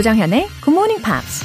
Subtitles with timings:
[0.00, 1.44] 조정현의 Good Morning Pops.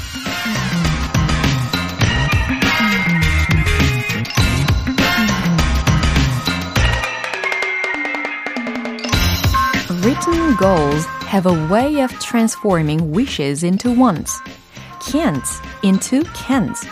[10.04, 14.40] Written goals have a way of transforming wishes into wants,
[15.00, 16.86] can'ts into cans,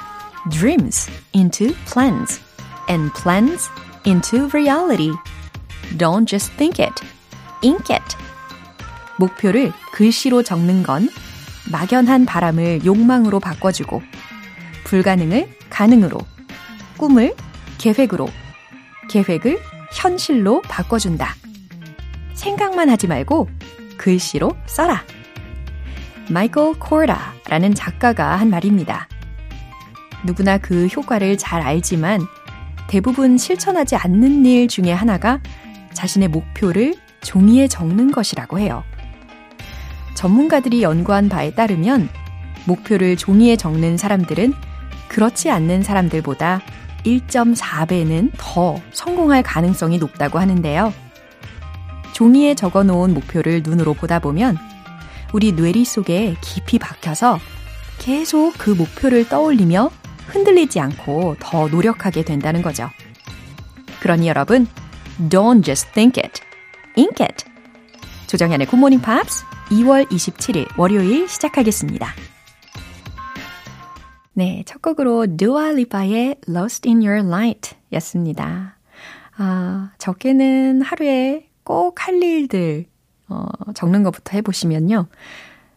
[0.50, 2.40] dreams into plans,
[2.88, 3.70] and plans
[4.06, 5.12] into reality.
[5.98, 7.02] Don't just think it,
[7.62, 8.16] ink it.
[9.18, 11.10] 목표를 글씨로 적는 건
[11.71, 14.03] 막연한 바람을 욕망으로 바꿔주고,
[14.85, 16.19] 불가능을 가능으로,
[16.97, 17.35] 꿈을
[17.79, 18.29] 계획으로,
[19.09, 19.59] 계획을
[19.93, 21.35] 현실로 바꿔준다.
[22.35, 23.49] 생각만 하지 말고
[23.97, 25.03] 글씨로 써라.
[26.31, 29.09] 마이클 코르다라는 작가가 한 말입니다.
[30.25, 32.21] 누구나 그 효과를 잘 알지만
[32.89, 35.41] 대부분 실천하지 않는 일 중에 하나가
[35.93, 38.85] 자신의 목표를 종이에 적는 것이라고 해요.
[40.15, 42.09] 전문가들이 연구한 바에 따르면
[42.67, 44.55] 목표를 종이에 적는 사람들은
[45.09, 46.61] 그렇지 않는 사람들보다
[47.05, 50.93] 1.4배는 더 성공할 가능성이 높다고 하는데요.
[52.13, 54.57] 종이에 적어 놓은 목표를 눈으로 보다 보면
[55.33, 57.39] 우리 뇌리 속에 깊이 박혀서
[57.99, 59.91] 계속 그 목표를 떠올리며
[60.29, 62.89] 흔들리지 않고 더 노력하게 된다는 거죠.
[64.01, 64.67] 그러니 여러분,
[65.29, 66.41] don't just think it,
[66.97, 67.45] ink it.
[68.27, 72.09] 조정현의 Morning Pops 2월 27일 월요일 시작하겠습니다.
[74.35, 75.27] 네, 첫 곡으로
[75.71, 78.77] Lipa의 Lost in Your Light 였습니다.
[79.37, 82.87] 아, 적게는 하루에 꼭 할 일들
[83.29, 85.07] 어, 적는 것부터 해보시면요.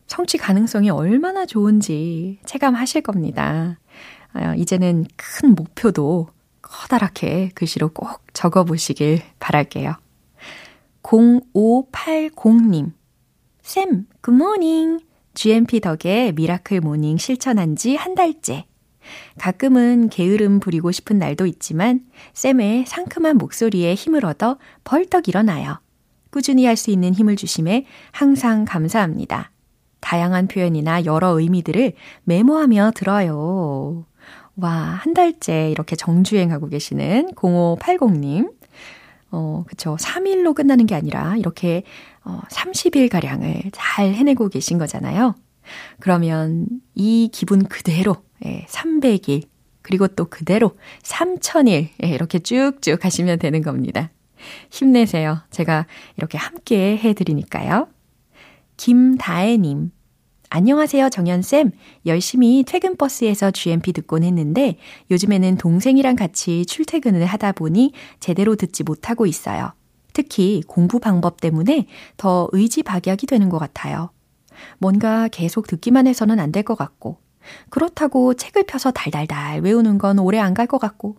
[0.05, 3.79] 성취 가능성이 얼마나 좋은지 체감하실 겁니다.
[4.33, 6.27] 어, 이제는 큰 목표도
[6.61, 9.95] 커다랗게 글씨로 꼭 적어보시길 바랄게요.
[11.03, 12.96] 0580님.
[13.67, 15.01] 쌤, good morning.
[15.33, 18.65] GMP 덕에 miracle morning 실천한 지 한 달째.
[19.37, 21.99] 가끔은 게으름 부리고 싶은 날도 있지만
[22.33, 25.81] 쌤의 상큼한 목소리에 힘을 얻어 벌떡 일어나요.
[26.31, 29.51] 꾸준히 할 수 있는 힘을 주심에 항상 감사합니다.
[29.99, 31.91] 다양한 표현이나 여러 의미들을
[32.23, 34.05] 메모하며 들어요.
[34.55, 38.49] 와, 한 달째 이렇게 정주행하고 계시는 0580님.
[39.29, 39.97] 어, 그쵸.
[39.99, 41.83] 3일로 끝나는 게 아니라 이렇게
[42.27, 45.35] 어, 30일 가량을 잘 해내고 계신 거잖아요.
[45.99, 49.47] 그러면 이 기분 그대로 예, 300일,
[49.81, 54.11] 그리고 또 그대로 3000일 예, 이렇게 쭉쭉 하시면 되는 겁니다.
[54.69, 55.41] 힘내세요.
[55.49, 57.87] 제가 이렇게 함께 해드리니까요.
[58.75, 59.91] 김다혜님.
[60.49, 61.71] 안녕하세요, 정연쌤.
[62.05, 64.77] 열심히 퇴근버스에서 GMP 듣곤 했는데
[65.11, 69.73] 요즘에는 동생이랑 같이 출퇴근을 하다 보니 제대로 듣지 못하고 있어요.
[70.21, 71.85] 특히 공부 방법 때문에
[72.17, 74.09] 더 의지박약이 되는 것 같아요.
[74.79, 77.19] 뭔가 계속 듣기만 해서는 안 될 것 같고,
[77.69, 81.17] 그렇다고 책을 펴서 달달달 외우는 건 오래 안 갈 것 같고,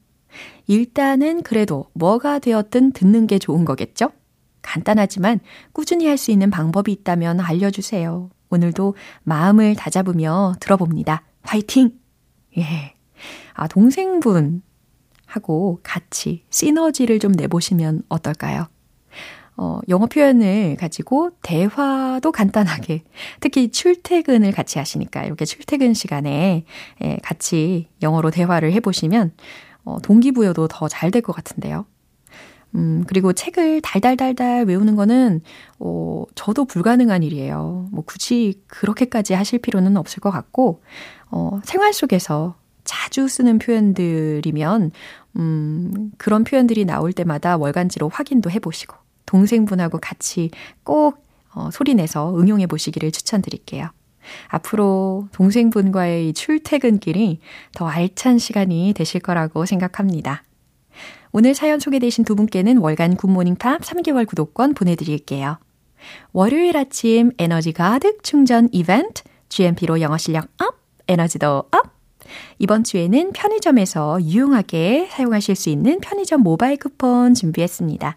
[0.67, 4.11] 일단은 그래도 뭐가 되었든 듣는 게 좋은 거겠죠?
[4.63, 5.39] 간단하지만
[5.73, 8.31] 꾸준히 할 수 있는 방법이 있다면 알려주세요.
[8.51, 11.23] 오늘도 마음을 다잡으며 들어봅니다.
[11.43, 11.93] 화이팅!
[12.59, 12.95] 예.
[13.55, 14.63] 아, 동생분
[15.25, 18.67] 하고 같이 시너지를 좀 내보시면 어떨까요?
[19.59, 23.03] 어, 영어 표현을 가지고 대화도 간단하게,
[23.41, 26.65] 특히 출퇴근을 같이 하시니까 이렇게 출퇴근 시간에
[27.03, 29.33] 예, 같이 영어로 대화를 해보시면
[29.85, 31.87] 어, 동기부여도 더 잘 될 것 같은데요.
[32.75, 35.41] 음, 그리고 책을 달달달달 외우는 거는,
[35.79, 37.89] 어, 저도 불가능한 일이에요.
[37.91, 40.83] 뭐 굳이 그렇게까지 하실 필요는 없을 것 같고,
[41.31, 44.91] 어, 생활 속에서 자주 쓰는 표현들이면,
[45.37, 48.95] 음, 그런 표현들이 나올 때마다 월간지로 확인도 해보시고,
[49.29, 50.51] 동생분하고 같이
[50.83, 51.25] 꼭
[51.55, 53.89] 어, 소리내서 응용해 보시기를 추천드릴게요.
[54.49, 57.41] 앞으로 동생분과의 이 출퇴근길이
[57.75, 60.43] 더 알찬 시간이 되실 거라고 생각합니다.
[61.33, 65.59] 오늘 사연 소개되신 두 분께는 월간 Good Morning Pops 3개월 구독권 보내드릴게요.
[66.33, 70.77] 월요일 아침 에너지 가득 충전 이벤트 GMP로 영어 실력 up,
[71.07, 71.99] 에너지도 up!
[72.59, 78.17] 이번 주에는 편의점에서 유용하게 사용하실 수 있는 편의점 모바일 쿠폰 준비했습니다.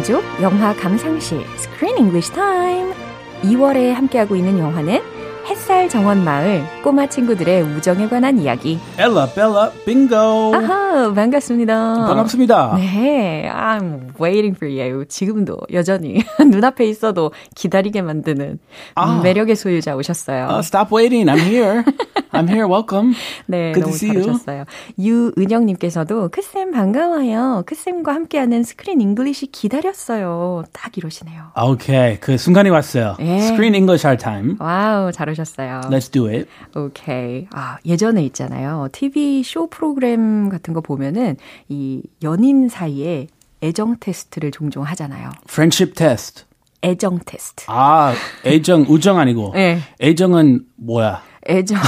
[0.00, 2.94] 만족 영화 감상실 Screen English Time.
[3.42, 4.98] 2월에 함께하고 있는 영화는
[5.46, 8.78] 햇살 정원 마을 꼬마 친구들의 우정에 관한 이야기.
[8.98, 10.54] Ella, Bella, bingo.
[10.54, 12.06] 아하, 반갑습니다.
[12.06, 12.76] 반갑습니다.
[12.78, 15.04] 네, I'm waiting for you.
[15.06, 18.58] 지금도 여전히 눈앞에 있어도 기다리게 만드는
[18.94, 19.20] 아.
[19.22, 20.46] 매력의 소유자 오셨어요.
[20.48, 21.28] Uh, stop waiting.
[21.30, 21.84] I'm here.
[22.32, 22.66] I'm here.
[22.66, 23.14] Welcome.
[23.46, 24.22] 네, Good 너무 to see you.
[24.24, 24.64] 잘하셨어요.
[24.98, 27.62] 유은영 님께서도 크쌤 반가워요.
[27.66, 30.64] 크쌤과 함께하는 Screen English 기다렸어요.
[30.72, 31.52] 딱 이러시네요.
[31.54, 33.16] Okay, 그 순간이 왔어요.
[33.20, 33.36] 예.
[33.50, 34.56] Screen English our time.
[34.58, 35.82] Wow, 잘하셨어요.
[35.90, 36.48] Let's do it.
[36.76, 37.46] 오케이.
[37.52, 38.88] 아, 예전에 있잖아요.
[38.92, 41.36] TV 쇼 프로그램 같은 거 보면은
[41.68, 43.26] 이 연인 사이에
[43.62, 45.30] 애정 테스트를 종종 하잖아요.
[45.48, 46.44] Friendship test.
[46.82, 47.64] 애정 테스트.
[47.68, 48.14] 아,
[48.46, 49.52] 애정, 우정 아니고.
[49.54, 49.80] 네.
[50.00, 51.22] 애정은 뭐야?
[51.48, 51.78] 애정.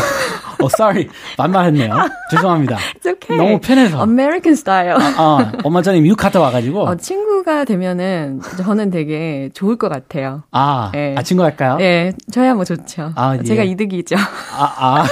[0.63, 1.09] 어, sorry.
[1.37, 1.95] 반말했네요.
[2.31, 2.77] 죄송합니다.
[2.95, 3.37] It's okay.
[3.37, 4.01] 너무 편해서.
[4.03, 4.97] American style.
[5.17, 6.87] 아, 엄마 전에 미국 갔다 와가지고.
[6.89, 10.45] 어, 친구가 되면은 저는 되게 좋을 것 같아요.
[10.53, 11.15] 아, 예.
[11.19, 11.77] 아, 친구 할까요?
[11.81, 13.13] 예, 저야 뭐 좋죠.
[13.17, 13.43] 아, 예.
[13.43, 14.17] 제가 이득이죠.
[14.17, 15.05] 아, 아.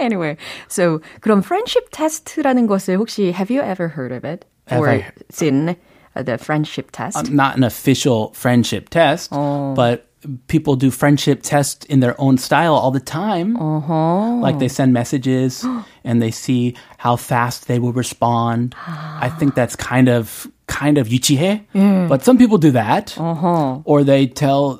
[0.00, 0.36] anyway,
[0.68, 5.12] so 그럼 friendship test라는 것을 혹시 have you ever heard of it or Have I-
[5.30, 5.76] seen
[6.14, 7.16] the friendship test?
[7.16, 9.74] Um, not an official friendship test, Oh.
[9.74, 10.07] but
[10.47, 13.57] people do friendship tests in their own style all the time.
[13.57, 14.41] 어허.
[14.41, 15.65] Like they send messages
[16.03, 18.73] and they see how fast they will respond.
[18.87, 21.61] I think that's kind of kind of 유치해.
[22.07, 23.15] But some people do that.
[23.17, 23.81] 어허.
[23.85, 24.79] Or they tell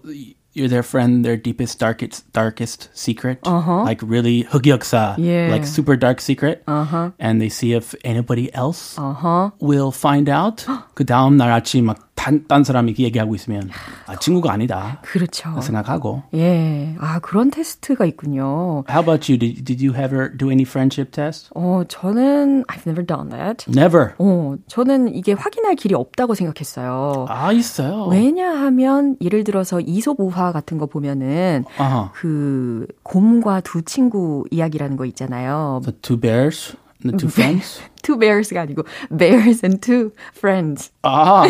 [0.56, 3.40] you're their friend their deepest darkest darkest secret.
[3.45, 5.50] Like really 흑역사, Yeah.
[5.51, 6.63] like super dark secret.
[6.68, 9.54] And they see if anybody else 어허.
[9.60, 10.63] will find out.
[10.95, 13.70] 그 다음 날 아침 막 딴 사람이 그 얘기하고 있으면
[14.06, 15.61] 아 친구가 아니다 그렇죠.
[15.61, 16.23] 생각하고.
[16.35, 16.94] 예.
[16.99, 18.85] 아, 그런 테스트가 있군요.
[18.91, 19.38] How about you?
[19.38, 21.50] Did, did you ever do any friendship tests?
[21.55, 23.65] 어, 저는 I've never done that.
[23.70, 24.15] Never.
[24.19, 27.26] 어, 저는 이게 확인할 길이 없다고 생각했어요.
[27.29, 28.06] 아 있어요.
[28.06, 32.11] 왜냐하면 예를 들어서 이솝 우화 같은 거 보면은 아하.
[32.15, 35.81] 그 곰과 두 친구 이야기라는 거 있잖아요.
[35.85, 36.76] The two bears,
[37.19, 37.81] two friends.
[38.03, 38.83] Two bears가 아니고
[39.17, 40.91] bears and two friends.
[41.03, 41.45] 아,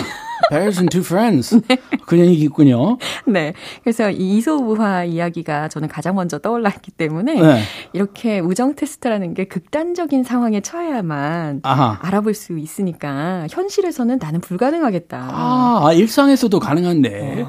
[0.51, 1.59] bears and two friends.
[2.07, 2.99] 그런 얘기 있군요.
[3.27, 3.53] 네.
[3.83, 7.63] 그래서 이 이솝우화 이야기가 저는 가장 먼저 떠올랐기 때문에 네.
[7.93, 11.99] 이렇게 우정 테스트라는 게 극단적인 상황에 처해야만 아하.
[12.03, 15.19] 알아볼 수 있으니까 현실에서는 나는 불가능하겠다.
[15.31, 17.47] 아, 아, 일상에서도 가능한데.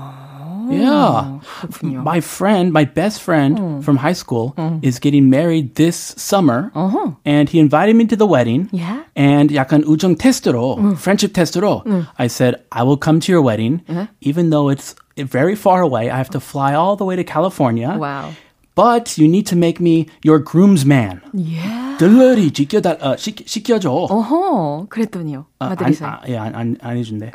[0.70, 1.40] Yeah.
[1.60, 2.02] 그렇군요.
[2.02, 6.70] My friend, my best friend from high school is getting married this summer.
[6.74, 7.16] 어허.
[7.24, 8.68] And he invited me to the wedding.
[8.72, 9.04] Yeah.
[9.14, 11.84] And 약간 우정 테스트로, friendship 테스트로,
[12.18, 13.82] I said, I will come to your wedding,
[14.20, 16.10] even though it's very far away.
[16.10, 17.96] I have to fly all the way to California.
[17.98, 18.32] 와우.
[18.74, 21.20] But you need to make me your groomsman.
[21.32, 21.87] Yeah.
[21.99, 23.91] 들러리 지켜달, 어, 시, 시켜줘.
[23.91, 24.85] 어허.
[24.89, 25.45] 그랬더니요.
[25.59, 25.93] 아, 안.
[26.01, 27.33] 아, 예, 안, 안, 안 해준대.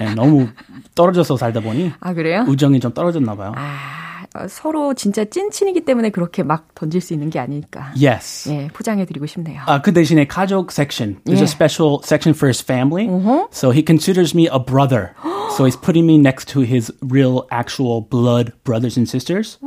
[0.00, 0.46] 예, 너무
[0.94, 2.44] 떨어져서 살다 보니 아, 그래요?
[2.46, 3.52] 우정이 좀 떨어졌나 봐요.
[3.56, 7.92] 아, 어, 서로 진짜 찐친이기 때문에 그렇게 막 던질 수 있는 게 아닐까.
[8.00, 8.48] Yes.
[8.50, 9.62] 예, 포장해드리고 싶네요.
[9.66, 11.16] 아, 그 대신에 가족 section.
[11.24, 11.44] There's Yeah.
[11.44, 13.08] a special section for his family.
[13.50, 15.14] So he considers me a brother.
[15.56, 19.58] so he's putting me next to his real, actual blood brothers and sisters.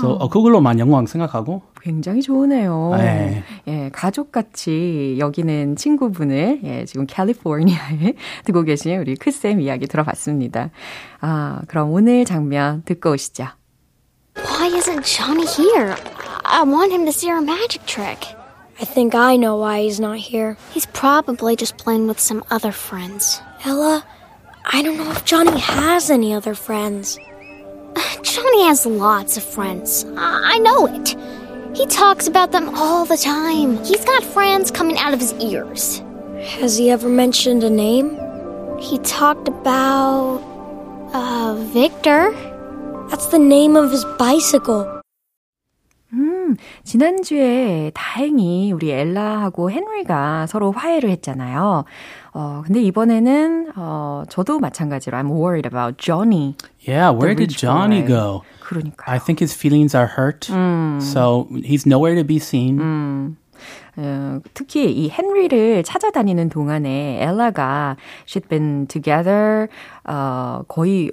[0.00, 1.62] So 어, 그걸로만 영광 생각하고.
[1.80, 2.94] 굉장히 좋으네요.
[2.96, 3.42] 네.
[3.68, 10.70] 예, 가족같이 여기는 친구분을 예, 지금 캘리포니아에 두고 계신 우리 크쌤 이야기 들어봤습니다.
[11.20, 13.46] 아, 그럼 오늘 장면 듣고 오시죠.
[14.36, 15.94] Why isn't Johnny here?
[16.44, 18.36] I want him to see our magic trick.
[18.78, 20.56] I think I know why he's not here.
[20.74, 23.40] He's probably just playing with some other friends.
[23.64, 24.04] Ella,
[24.66, 27.18] I don't know if Johnny has any other friends.
[28.22, 30.04] Johnny has lots of friends.
[30.16, 31.16] I, I know it.
[31.76, 33.82] He talks about them all the time.
[33.84, 36.02] He's got friends coming out of his ears.
[36.60, 38.18] Has he ever mentioned a name?
[38.78, 40.42] He talked about.
[41.12, 42.32] uh, Victor.
[43.10, 44.95] That's the name of his bicycle.
[46.84, 51.84] 지난주에 다행히 우리 엘라하고 헨리가 서로 화해를 했잖아요.
[52.32, 56.54] 어, 근데 이번에는, 어, 저도 마찬가지로 I'm worried about Johnny.
[56.86, 58.08] Yeah, where did Johnny boy.
[58.08, 58.42] go?
[58.60, 59.06] 그러니까요.
[59.06, 60.46] I think his feelings are hurt.
[61.00, 63.36] So he's nowhere to be seen.
[63.96, 67.96] 어, 특히 이 헨리를 찾아다니는 동안에 엘라가
[68.26, 69.68] she'd been together
[70.04, 71.10] 어, 거의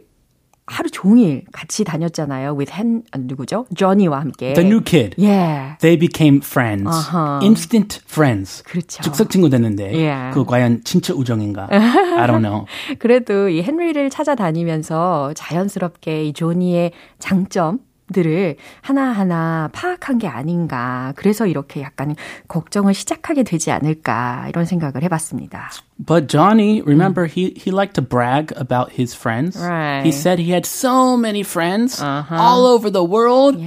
[0.65, 2.55] 하루 종일 같이 다녔잖아요.
[2.57, 3.65] with hen 누구죠?
[3.75, 4.53] 조니와 함께.
[4.53, 5.15] The new kid.
[5.17, 5.77] Yeah.
[5.79, 6.87] They became friends.
[6.87, 7.39] Uh-huh.
[7.43, 8.63] Instant friends.
[8.63, 9.03] 그렇죠.
[9.03, 10.33] 즉석 친구 됐는데 Yeah.
[10.33, 11.67] 그 과연 진짜 우정인가?
[11.69, 12.65] I don't know.
[12.99, 17.79] 그래도 이 헨리를 찾아다니면서 자연스럽게 이 조니의 장점
[18.11, 21.13] 들을 하나하나 파악한 게 아닌가.
[21.15, 22.15] 그래서 이렇게 약간
[22.47, 24.47] 걱정을 시작하게 되지 않을까.
[24.49, 25.69] 이런 생각을 해 봤습니다.
[26.05, 29.57] But Johnny, remember, he, he liked to brag about his friends.
[29.57, 30.03] Right.
[30.03, 33.57] He said he had so many friends all over the world.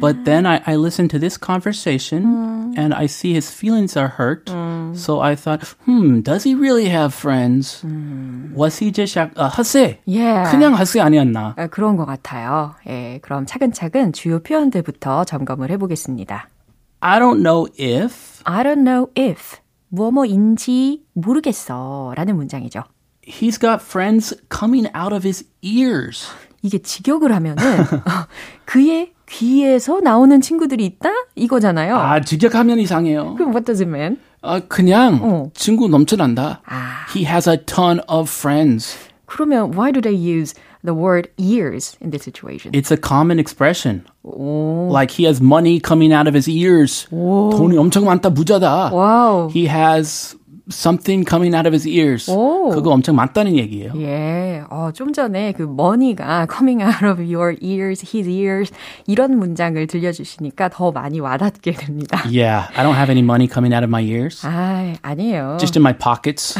[0.00, 4.48] But then I, I listened to this conversation and I see his feelings are hurt.
[4.96, 7.84] So I thought, hmm, does he really have friends?
[8.54, 9.98] Was he just 약, 아, 핫세?
[10.06, 10.50] Yeah.
[10.50, 11.54] 그냥 핫세 아니었나?
[11.58, 12.74] 아, 그런 것 같아요.
[12.88, 16.48] 예, 그럼 차근차근 주요 표현들부터 점검을 해보겠습니다.
[17.00, 19.58] I don't know if I don't know if
[19.90, 22.84] 뭐뭐인지 모르겠어 라는 문장이죠.
[23.22, 26.26] he's got friends coming out of his ears.
[26.62, 27.62] 이게 직역을 하면은
[28.64, 31.10] 그의 귀에서 나오는 친구들이 있다?
[31.36, 31.96] 이거잖아요.
[31.96, 33.34] 아, 직역하면 이상해요.
[33.36, 34.18] 그럼 what does it mean?
[34.42, 35.50] 아, 그냥 어.
[35.54, 36.62] 친구 넘쳐난다.
[36.66, 37.06] 아.
[37.14, 38.96] He has a ton of friends.
[39.26, 40.54] 그러면 why do they use
[40.84, 42.72] the word ears in this situation?
[42.74, 44.04] It's a common expression.
[44.24, 47.06] Like he has money coming out of his ears.
[47.10, 48.90] 돈이 엄청 많다, 부자다.
[48.92, 49.50] 와우.
[49.54, 50.36] He has
[50.69, 52.29] something coming out of his ears.
[52.29, 52.69] 오.
[52.69, 53.93] 그거 엄청 많다는 얘기예요.
[53.97, 58.71] 예, 어, 좀 전에 그 money가 coming out of your ears, his ears
[59.07, 62.23] 이런 문장을 들려주시니까 더 많이 와닿게 됩니다.
[62.25, 64.45] Yeah, I don't have any money coming out of my ears.
[64.45, 65.57] 아, 아니에요.
[65.59, 66.57] Just in my pockets.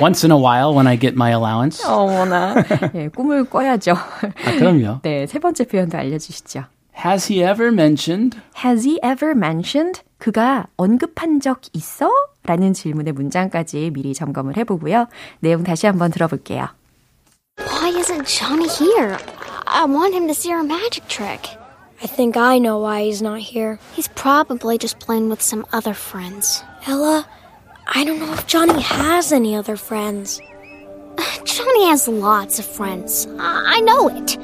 [0.00, 1.84] Once in a while when I get my allowance.
[1.86, 2.54] 어머나.
[2.94, 3.92] 예, 꿈을 꿔야죠.
[3.92, 5.00] 아, 그럼요.
[5.02, 6.64] 네, 세 번째 표현도 알려주시죠.
[7.04, 10.00] Has he ever mentioned Has he ever mentioned?
[10.17, 12.09] 그가 언급한 적 있어?
[12.43, 15.07] 라는 질문의 문장까지 미리 점검을 해보고요.
[15.39, 16.67] 내용 다시 한번 들어볼게요.
[17.59, 19.17] Why isn't Johnny here?
[19.67, 21.57] I want him to see our magic trick.
[22.03, 23.77] I think I know why he's not here.
[23.93, 26.63] He's probably just playing with some other friends.
[26.87, 27.27] Ella,
[27.85, 30.41] I don't know if Johnny has any other friends.
[31.45, 33.27] Johnny has lots of friends.
[33.39, 34.37] I, I know it.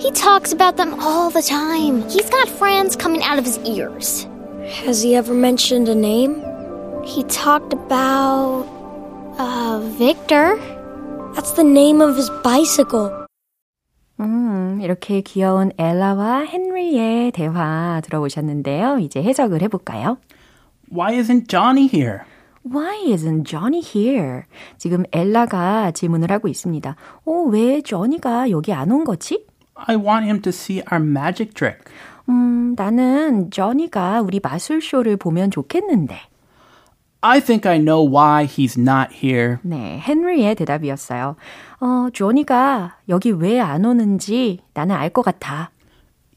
[0.00, 2.08] He talks about them all the time.
[2.08, 4.26] He's got friends coming out of his ears.
[4.86, 6.42] Has he ever mentioned a name?
[7.04, 8.66] He talked about.
[9.38, 10.56] uh, Victor.
[11.34, 13.10] That's the name of his bicycle.
[14.20, 18.98] 음, 이렇게 귀여운 엘라와 헨리의 대화 들어보셨는데요.
[19.00, 20.18] 이제 해석을 해볼까요?
[20.92, 22.20] why isn't Johnny here?
[22.62, 24.42] Why isn't Johnny here?
[24.78, 26.94] 지금 엘라가 질문을 하고 있습니다.
[27.26, 29.44] 어, 왜 조니가 여기 안 온 거지?
[29.74, 31.80] I want him to see our magic trick.
[32.29, 36.19] 음, 나는 조니가 우리 마술쇼를 보면 좋겠는데.
[37.21, 39.57] I think I know why he's not here.
[39.63, 41.35] 네, 헨리의 대답이었어요.
[41.81, 45.71] 어, 조니가 여기 왜 안 오는지 나는 알 것 같아.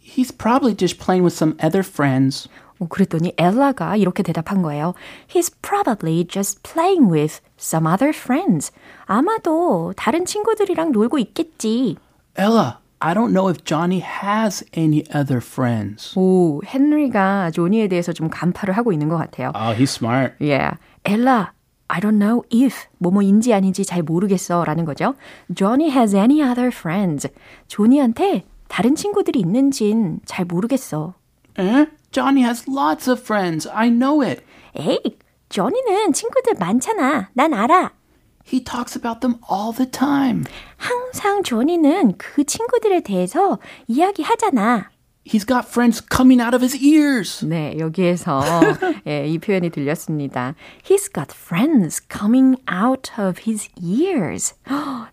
[0.03, 2.49] He's probably just playing with some other friends.
[2.81, 4.95] 어, 그랬더니 엘라가 이렇게 대답한 거예요.
[5.29, 8.73] He's probably just playing with some other friends.
[9.05, 11.97] 아마도 다른 친구들이랑 놀고 있겠지.
[12.37, 16.16] Ella, I don't know if Johnny has any other friends.
[16.16, 19.50] 오, 헨리가 조니에 대해서 좀 간파를 하고 있는 것 같아요.
[19.56, 20.35] Oh, he's smart.
[20.40, 20.76] Yeah.
[21.04, 21.52] 엘라,
[21.88, 25.16] I don't know if 뭐뭐인지 아닌지 잘 모르겠어 라는 거죠.
[25.52, 27.28] Johnny has any other friends.
[27.66, 31.14] 조니한테 다른 친구들이 있는진 잘 모르겠어.
[31.59, 31.87] Eh?
[32.12, 33.68] Johnny has lots of friends.
[33.68, 34.44] I know it.
[34.76, 35.18] 에이,
[35.49, 37.30] 조니는 친구들 많잖아.
[37.35, 37.90] 난 알아.
[38.45, 40.45] He talks about them all the time.
[40.77, 43.59] 항상 조니는 그 친구들에 대해서
[43.89, 44.91] 이야기하잖아.
[45.25, 47.45] He's got friends coming out of his ears.
[47.47, 48.43] 네, 여기에서
[49.07, 50.57] 예, 이 표현이 들렸습니다.
[50.85, 54.55] He's got friends coming out of his ears.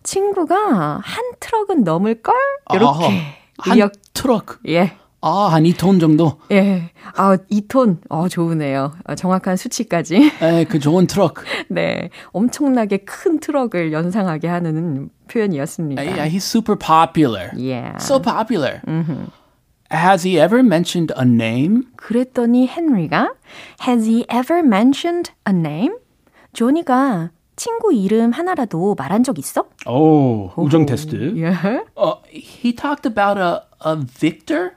[0.02, 2.34] 친구가 한 트럭은 넘을 걸?
[2.74, 3.22] 이렇게.
[3.58, 4.58] 한 의역- 트럭.
[4.66, 4.96] 예.
[5.22, 6.38] 아, 한 2톤 정도.
[6.50, 6.90] 예.
[7.14, 7.98] 아, 2톤.
[8.08, 8.92] 어, 좋으네요.
[9.04, 10.32] 어, 정확한 수치까지.
[10.40, 11.34] 에, 그 좋은 트럭.
[11.68, 12.08] 네.
[12.32, 16.00] 엄청나게 큰 트럭을 연상하게 하는 표현이었습니다.
[16.02, 17.50] Yeah, he's super popular.
[17.54, 17.96] Yeah.
[18.00, 18.80] So popular.
[19.92, 21.82] Has he ever mentioned a name?
[21.96, 23.34] 그랬더니 헨리가
[23.86, 25.94] Has he ever mentioned a name?
[26.54, 29.64] 조니가 친구 이름 하나라도 말한 적 있어?
[29.86, 31.34] Oh, 우정 테스트.
[31.36, 31.52] 예.
[31.94, 34.72] Uh, he talked about a, a Victor?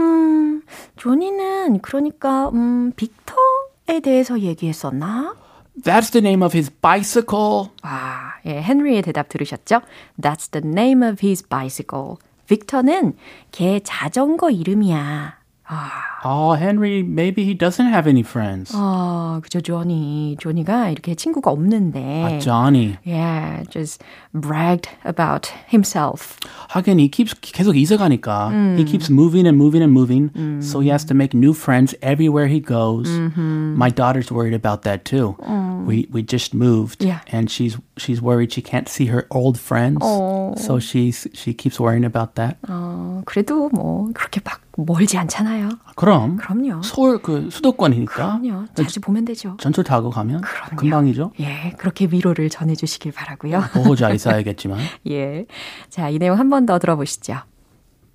[0.00, 0.62] 음,
[0.96, 5.36] 조니는 그러니까 음, 빅터에 대해서 얘기했었나?
[5.82, 7.70] That's the name of his bicycle.
[7.82, 9.80] 아, 예, 헨리의 대답 들으셨죠?
[10.20, 12.16] That's the name of his bicycle.
[12.46, 13.16] 빅터는
[13.50, 15.43] 걔 자전거 이름이야.
[15.73, 16.09] 아.
[16.25, 18.73] Oh, Henry, maybe he doesn't have any friends.
[18.75, 20.35] 아, 그죠, 조니.
[20.39, 22.01] 조니가 이렇게 친구가 없는데.
[22.01, 22.97] 아, Johnny.
[23.05, 24.03] Yeah, just
[24.33, 26.35] bragged about himself.
[26.71, 28.75] 하긴 he keeps 계속 이사 가니까 음.
[28.77, 30.31] he keeps moving and moving and moving.
[30.35, 30.59] 음.
[30.61, 33.07] So he has to make new friends everywhere he goes.
[33.07, 33.77] Mm-hmm.
[33.77, 35.37] My daughter's worried about that too.
[35.47, 35.85] 음.
[35.85, 37.21] We we just moved yeah.
[37.31, 39.98] and she's she's worried she can't see her old friends.
[40.02, 40.54] 어.
[40.58, 42.56] So she's she keeps worrying about that.
[42.68, 45.68] 어, 그래도 뭐 그렇게 막 멀지 않잖아요.
[45.94, 46.36] 그럼.
[46.38, 46.82] 그럼요.
[46.82, 48.12] 서울 그 수도권이니까.
[48.40, 48.66] 그럼요.
[48.74, 49.56] 자주 보면 되죠.
[49.60, 50.76] 전철 타고 가면 그럼요.
[50.76, 51.32] 금방이죠.
[51.40, 53.62] 예, 그렇게 위로를 전해 주시길 바라고요.
[53.72, 54.80] 보호 잘 있어야겠지만.
[55.10, 55.46] 예.
[55.88, 57.34] 자, 이 내용 한 번 더 들어보시죠.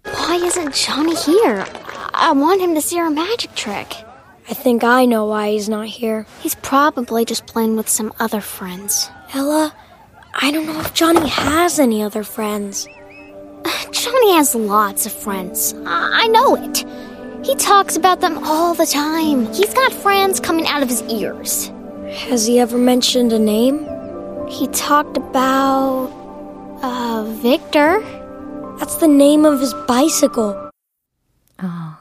[0.05, 1.63] Why isn't Johnny here?
[2.13, 4.03] I want him to see our magic trick.
[4.49, 6.25] I think I know why he's not here.
[6.41, 9.09] He's probably just playing with some other friends.
[9.33, 9.75] Ella,
[10.33, 12.87] I don't know if Johnny has any other friends.
[13.91, 15.75] Johnny has lots of friends.
[15.85, 16.83] I, I know it.
[17.45, 19.53] He talks about them all the time.
[19.53, 21.67] He's got friends coming out of his ears.
[22.27, 23.87] Has he ever mentioned a name?
[24.47, 26.09] He talked about.
[26.81, 28.01] uh, Victor?
[28.79, 30.68] That's the name of his bicycle.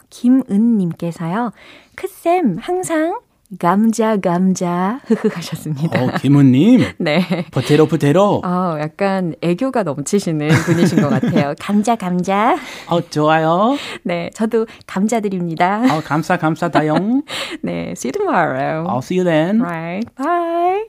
[0.08, 1.52] 어, 김은님께서요.
[1.94, 3.18] 크쌤, 항상
[3.58, 6.04] 감자 감자 흐흐 하셨습니다.
[6.04, 6.84] 어, 김은님.
[6.98, 7.20] 네.
[7.50, 8.42] 포테로 포테로.
[8.44, 11.54] 어, 약간 애교가 넘치시는 분이신 것 같아요.
[11.58, 12.56] 감자 감자.
[12.88, 13.76] 어, 좋아요.
[14.02, 15.96] 네, 저도 감자드립니다.
[15.96, 17.22] 어, 감사 감사다용.
[17.62, 18.86] 네, see you tomorrow.
[18.86, 19.62] I'll see you then.
[19.62, 20.84] Right, bye.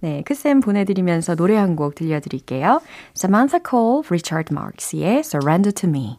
[0.00, 2.80] 네, 크쌤 보내드리면서 노래 한 곡 들려드릴게요.
[3.16, 6.18] Samantha Cole, Richard Marx의 Surrender to Me.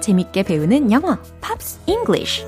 [0.00, 2.44] 재밌게 배우는 영어, Pops English.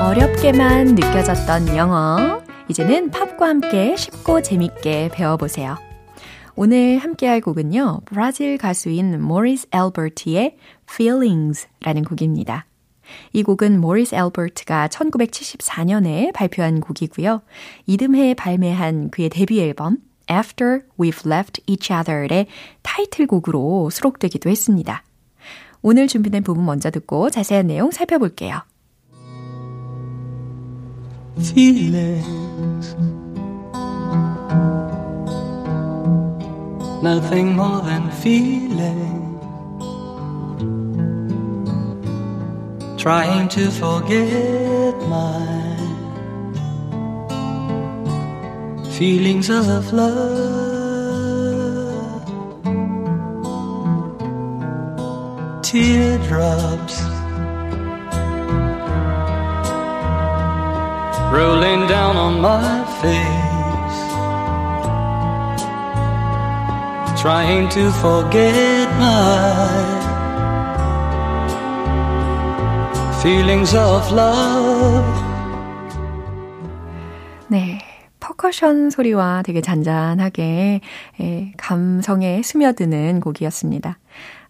[0.00, 5.76] 어렵게만 느껴졌던 영어, 이제는 팝과 함께 쉽고 재밌게 배워보세요.
[6.56, 10.56] 오늘 함께 할 곡은요, 브라질 가수인 모리스 엘버트의
[10.88, 12.66] Feelings라는 곡입니다.
[13.32, 17.42] 이 곡은 모리스 엘버트가 1974년에 발표한 곡이고요.
[17.86, 19.98] 이듬해 발매한 그의 데뷔 앨범
[20.30, 22.46] After We've Left Each Other의
[22.82, 25.02] 타이틀곡으로 수록되기도 했습니다.
[25.82, 28.62] 오늘 준비된 부분 먼저 듣고 자세한 내용 살펴볼게요.
[31.38, 32.96] Feelings
[37.02, 39.33] Nothing more than feelings
[43.04, 45.76] trying to forget my
[48.96, 50.24] feelings of love.
[55.62, 57.02] Teardrops.
[61.30, 64.00] Rolling down on my face,
[67.20, 70.13] trying to forget my
[73.24, 75.24] feelings of love.
[77.48, 77.78] 네.
[78.20, 80.82] 퍼커션 소리와 되게 잔잔하게
[81.20, 83.98] 예, 감성에 스며드는 곡이었습니다.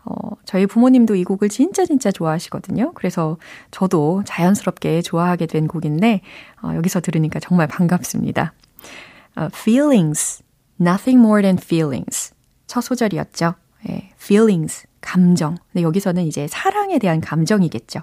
[0.05, 2.95] 어, 저희 부모님도 이 곡을 진짜 진짜 좋아하시거든요.
[2.95, 3.37] 그래서
[3.71, 6.23] 저도 자연스럽게 좋아하게 된 곡인데
[6.63, 8.55] 어, 여기서 들으니까 정말 반갑습니다.
[9.37, 10.43] 어, feelings,
[10.81, 12.35] nothing more than feelings.
[12.67, 13.55] 첫 소절이었죠.
[13.89, 15.59] 예, feelings, 감정.
[15.73, 18.03] 근데 여기서는 이제 사랑에 대한 감정이겠죠.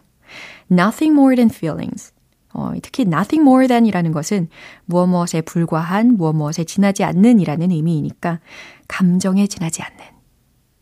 [0.72, 2.14] Nothing more than feelings.
[2.54, 4.50] 어, 특히 nothing more than이라는 것은
[4.86, 8.40] 무엇 무엇에 불과한, 무엇 무엇에 지나지 않는이라는 의미이니까
[8.88, 10.00] 감정에 지나지 않는.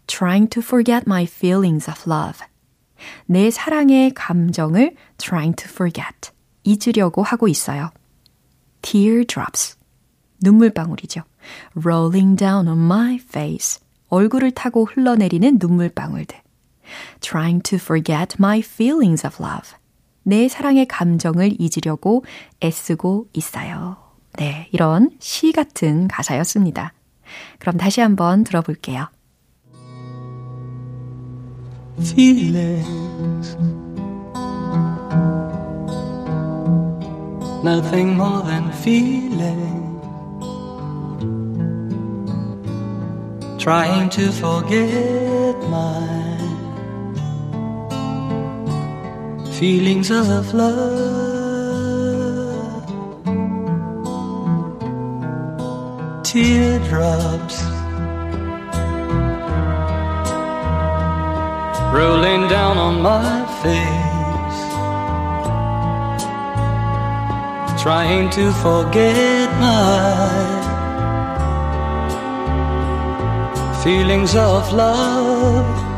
[0.07, 2.45] trying to forget my feelings of love.
[3.25, 6.31] 내 사랑의 감정을 trying to forget.
[6.63, 7.91] 잊으려고 하고 있어요.
[8.81, 9.77] teardrops.
[10.41, 11.21] 눈물방울이죠.
[11.75, 13.79] rolling down on my face.
[14.09, 16.41] 얼굴을 타고 흘러내리는 눈물방울들.
[17.21, 19.78] trying to forget my feelings of love.
[20.29, 22.23] 내 사랑의 감정을 잊으려고
[22.63, 23.97] 애쓰고 있어요.
[24.33, 26.93] 네, 이런 시 같은 가사였습니다.
[27.57, 29.07] 그럼 다시 한번 들어볼게요.
[31.99, 33.57] feelings.
[37.63, 39.99] Nothing more than feeling.
[43.57, 46.28] Trying to forget my
[49.59, 51.19] feelings of love.
[56.23, 57.57] Teardrops
[61.93, 64.61] rolling down on my face,
[67.83, 70.55] trying to forget my
[73.83, 75.88] feelings of love.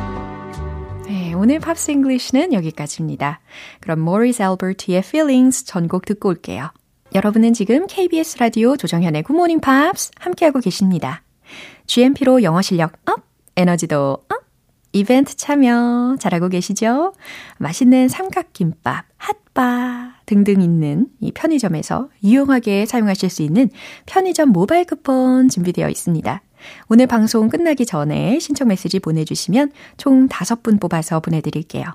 [1.42, 3.40] 네, 오늘 Pops English는 여기까지입니다.
[3.80, 6.70] 그럼 모리스 알버트의 Feelings 전곡 듣고 올게요.
[7.16, 11.24] 여러분은 지금 KBS 라디오 조정현의 Good Morning Pops 함께하고 계십니다.
[11.88, 13.24] GMP로 영어 실력 up,
[13.56, 14.46] 에너지도 up,
[14.94, 17.14] 이벤트 참여 잘하고 계시죠?
[17.58, 23.72] 맛있는 삼각김밥, 핫바 등등 있는 이 편의점에서 유용하게 사용하실 수 있는
[24.06, 26.42] 편의점 모바일 쿠폰 준비되어 있습니다.
[26.88, 31.86] 오늘 방송 끝나기 전에 신청 메시지 보내주시면 총 5분 뽑아서 보내드릴게요.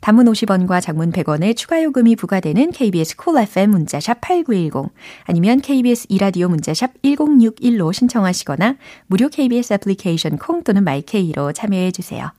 [0.00, 4.92] 단문 50원과 장문 100원의 추가 요금이 부과되는 KBS Cool FM 문자샵 8910
[5.24, 12.30] 아니면 KBS 이라디오 문자샵 1061로 신청하시거나 무료 KBS 애플리케이션 콩 또는 my K로 참여해 주세요.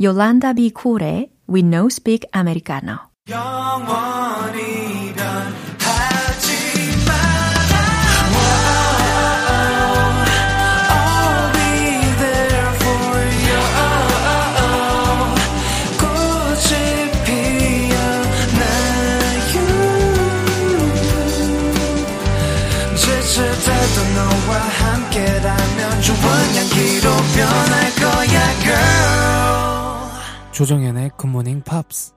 [0.00, 5.12] 요란다 비 콜의 We No Speak Americano 영원히
[30.52, 32.12] 조정현의 굿모닝 팝스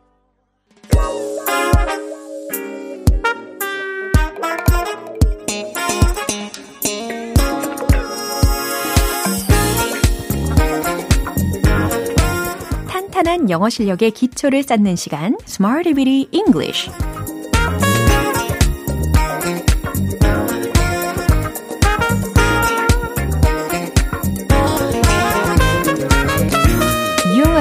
[12.88, 16.92] 탄탄한 영어 실력의 기초를 쌓는 시간 Smarty Bitty English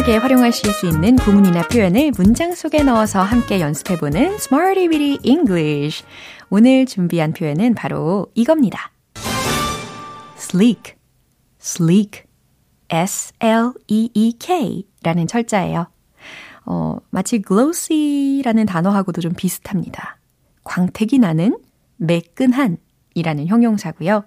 [0.02, 6.04] 유용하게 활용하실 수 있는 구문이나 표현을 문장 속에 넣어서 함께 연습해보는 Smarty Bitty English.
[6.50, 8.90] 오늘 준비한 표현은 바로 이겁니다.
[10.36, 10.94] sleek,
[11.60, 12.24] sleek,
[12.88, 15.86] S-L-E-E-K 라는 철자예요.
[16.64, 20.18] 어, 마치 glossy라는 단어하고도 좀 비슷합니다.
[20.64, 21.58] 광택이 나는
[21.96, 22.78] 매끈한
[23.14, 24.24] 이라는 형용사고요.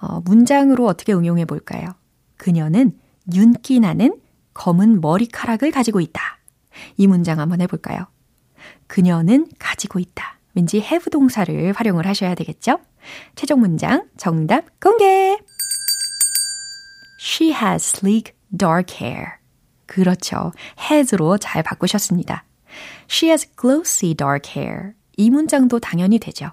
[0.00, 1.88] 어, 문장으로 어떻게 응용해 볼까요?
[2.36, 2.92] 그녀는
[3.34, 4.20] 윤기 나는
[4.58, 6.20] 검은 머리카락을 가지고 있다.
[6.96, 8.06] 이 문장 한번 해볼까요?
[8.88, 10.38] 그녀는 가지고 있다.
[10.54, 12.80] 왠지 have 동사를 활용을 하셔야 되겠죠?
[13.36, 15.38] 최종 문장 정답 공개!
[17.20, 19.34] She has sleek dark hair.
[19.86, 20.52] 그렇죠.
[20.90, 22.44] has로 잘 바꾸셨습니다.
[23.08, 24.94] She has glossy dark hair.
[25.16, 26.50] 이 문장도 당연히 되죠.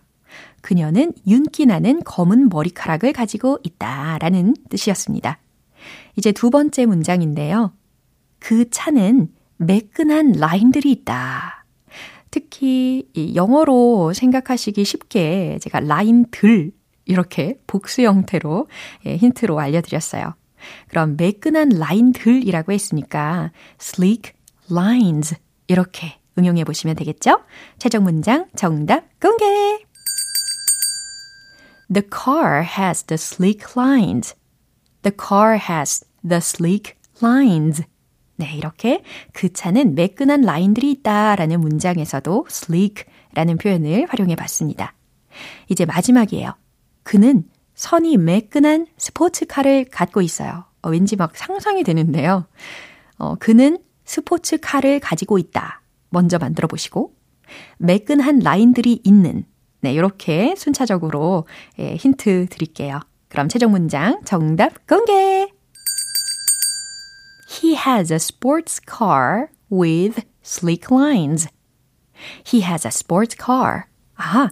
[0.62, 4.20] 그녀는 윤기 나는 검은 머리카락을 가지고 있다.
[4.20, 5.40] 라는 뜻이었습니다.
[6.18, 7.74] 이제 두 번째 문장인데요.
[8.46, 11.66] 그 차는 매끈한 라인들이 있다.
[12.30, 16.72] 특히 영어로 생각하시기 쉽게 제가 라인들
[17.06, 18.68] 이렇게 복수 형태로
[19.08, 20.36] 예, 힌트로 알려드렸어요.
[20.90, 24.34] 그럼 매끈한 라인들이라고 했으니까 sleek
[24.70, 27.42] lines 이렇게 응용해 보시면 되겠죠?
[27.80, 29.44] 최종 문장 정답 공개!
[31.92, 34.36] The car has the sleek lines.
[35.02, 37.82] The car has the sleek lines.
[38.38, 39.02] 네, 이렇게
[39.34, 44.94] 그 차는 매끈한 라인들이 있다라는 문장에서도 sleek라는 표현을 활용해 봤습니다.
[45.70, 46.54] 이제 마지막이에요.
[47.04, 47.44] 그는
[47.76, 50.66] 선이 매끈한 스포츠카를 갖고 있어요.
[50.82, 52.46] 어, 왠지 막 상상이 되는데요.
[53.18, 55.82] 어, 그는 스포츠카를 가지고 있다.
[56.10, 57.14] 먼저 만들어 보시고,
[57.78, 59.46] 매끈한 라인들이 있는,
[59.82, 61.46] 네, 이렇게 순차적으로
[61.80, 63.00] 예, 힌트 드릴게요.
[63.28, 65.55] 그럼 최종 문장 정답 공개!
[67.48, 71.48] He has a sports car with sleek lines.
[72.44, 73.84] He has a sports car.
[74.16, 74.50] 아,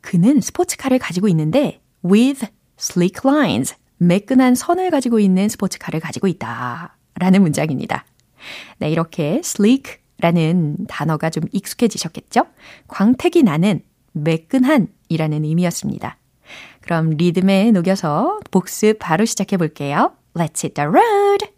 [0.00, 2.46] 그는 스포츠카를 가지고 있는데 with
[2.78, 3.74] sleek lines.
[3.98, 6.96] 매끈한 선을 가지고 있는 스포츠카를 가지고 있다.
[7.14, 8.04] 라는 문장입니다.
[8.78, 12.46] 네, 이렇게 sleek 라는 단어가 좀 익숙해지셨겠죠?
[12.88, 16.16] 광택이 나는 매끈한 이라는 의미였습니다.
[16.80, 20.12] 그럼 리듬에 녹여서 복습 바로 시작해 볼게요.
[20.34, 21.51] Let's hit the road!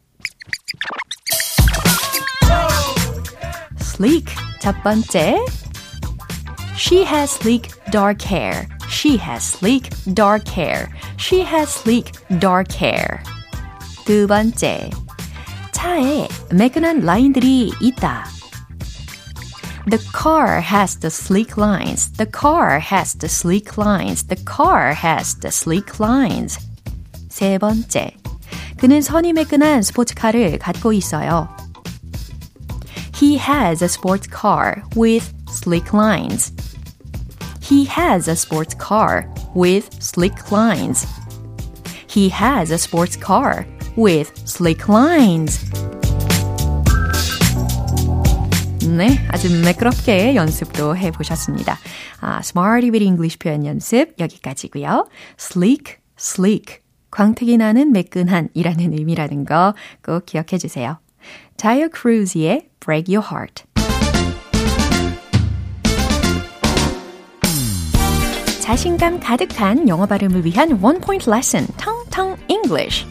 [3.99, 4.25] sleek.
[4.62, 5.38] 첫 번째.
[6.77, 8.67] She has sleek dark hair.
[8.88, 10.88] She has sleek dark hair.
[11.17, 13.21] She has sleek dark hair.
[14.05, 14.89] 두 번째.
[15.73, 18.25] 차에 매끈한 라인들이 있다.
[19.89, 22.12] The car has the sleek lines.
[22.13, 24.23] The car has the sleek lines.
[24.27, 26.57] The car has the sleek lines.
[27.29, 28.15] 세 번째.
[28.77, 31.49] 그는 선이 매끈한 스포츠카를 갖고 있어요.
[33.21, 36.53] He has a sports car with sleek lines.
[37.62, 41.05] He has a sports car with sleek lines.
[42.07, 43.65] He has a sports car
[43.97, 45.59] with sleek lines.
[48.88, 51.77] 네, 아주 매끄럽게 연습도 해보셨습니다.
[52.21, 55.07] 아, Smarty with English 표현 연습 여기까지고요.
[55.38, 56.79] Sleek, sleek.
[57.14, 59.72] 광택이 나는 매끈한 이라는 의미라는 거
[60.05, 60.98] 꼭 기억해 주세요.
[61.57, 63.64] 자이어 크루즈의 Break Your Heart.
[68.61, 73.07] 자신감 가득한 영어 발음을 위한 원 포인트 레슨, 텅텅 English.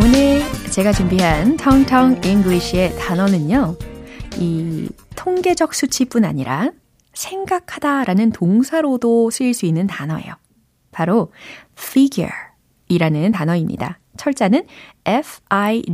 [0.00, 3.76] 오늘 제가 준비한 텅텅 English의 단어는요,
[4.38, 6.72] 이 통계적 수치뿐 아니라
[7.14, 10.34] 생각하다라는 동사로도 쓰일 수 있는 단어예요.
[10.90, 11.32] 바로
[11.76, 12.32] figure
[12.88, 13.98] 이라는 단어입니다.
[14.16, 14.66] 철자는
[15.04, 15.92] F-I-G-U-R-E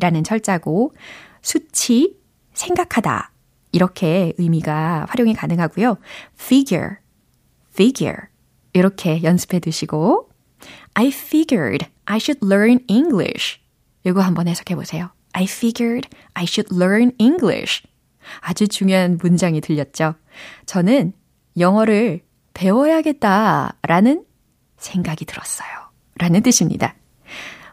[0.00, 0.92] 라는 철자고
[1.42, 2.16] 수치,
[2.54, 3.32] 생각하다
[3.72, 5.96] 이렇게 의미가 활용이 가능하고요.
[6.38, 6.96] figure,
[7.72, 8.28] figure
[8.72, 10.28] 이렇게 연습해 두시고
[10.94, 13.60] I figured I should learn English
[14.04, 15.10] 이거 한번 해석해 보세요.
[15.32, 17.82] I figured I should learn English.
[18.40, 20.14] 아주 중요한 문장이 들렸죠.
[20.66, 21.12] 저는
[21.58, 22.20] 영어를
[22.54, 24.24] 배워야겠다 라는
[24.78, 25.68] 생각이 들었어요.
[26.18, 26.94] 라는 뜻입니다.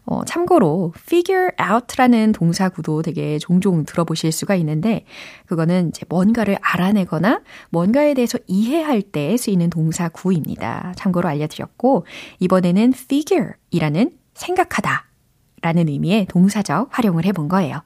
[0.06, 5.06] 어, 참고로 figure out라는 동사 구도 되게 종종 들어보실 수가 있는데
[5.46, 10.94] 그거는 이제 뭔가를 알아내거나 뭔가에 대해서 이해할 때 쓰이는 동사 구입니다.
[10.96, 12.08] 참고로 알려드렸고
[12.40, 15.09] 이번에는 figure이라는 생각하다
[15.62, 17.82] 라는 의미의 동사적 활용을 해본 거예요.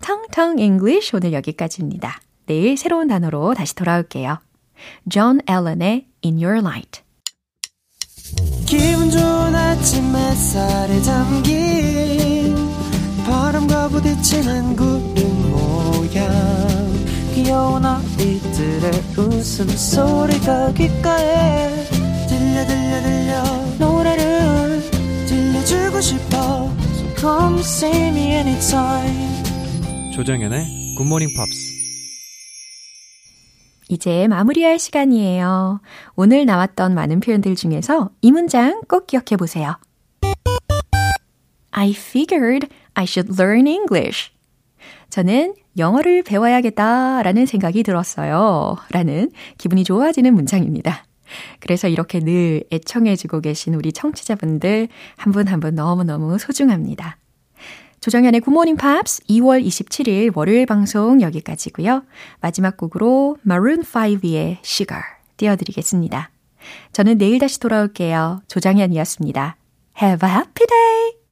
[0.00, 2.20] 텅텅 English 오늘 여기까지입니다.
[2.46, 4.38] 내일 새로운 단어로 다시 돌아올게요.
[5.08, 7.02] John Allen의 In Your Light.
[8.66, 12.54] 기분 좋은 아침 햇살에 담긴
[13.24, 16.66] 바람과 부딪히는 구름 모양
[17.34, 21.84] 귀여운 아이들의 웃음소리가 귓가에
[22.28, 23.42] 들려 들려 들려
[23.78, 24.82] 노래를
[25.26, 26.85] 들려주고 싶어
[27.18, 29.44] come see me anytime
[30.14, 31.76] 조정연의 굿모닝 팝스
[33.88, 35.80] 이제 마무리할 시간이에요.
[36.16, 39.76] 오늘 나왔던 많은 표현들 중에서 이 문장 꼭 기억해 보세요.
[41.70, 44.32] I figured I should learn English.
[45.08, 48.76] 저는 영어를 배워야겠다 라는 생각이 들었어요.
[48.90, 51.05] 라는 기분이 좋아지는 문장입니다.
[51.60, 57.18] 그래서 이렇게 늘 애청해주고 계신 우리 청취자분들 한 분 한 분 너무너무 소중합니다.
[58.00, 62.04] 조정현의 굿모닝 팝스 2월 27일 월요일 방송 여기까지고요.
[62.40, 65.02] 마지막 곡으로 Maroon 5의 Sugar
[65.38, 66.30] 띄워드리겠습니다.
[66.92, 68.42] 저는 내일 다시 돌아올게요.
[68.48, 69.56] 조정현이었습니다.
[70.02, 71.15] Have a happy day!